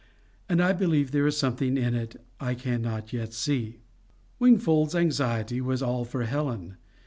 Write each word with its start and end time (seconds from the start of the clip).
And 0.49 0.63
I 0.63 0.73
believe 0.73 1.11
there 1.11 1.27
is 1.27 1.37
something 1.37 1.77
in 1.77 1.93
it 1.93 2.15
I 2.39 2.55
cannot 2.55 3.13
yet 3.13 3.33
see." 3.33 3.81
Wingfold's 4.39 4.95
anxiety 4.95 5.61
was 5.61 5.83
all 5.83 6.05
for 6.05 6.23
Helen. 6.23 6.77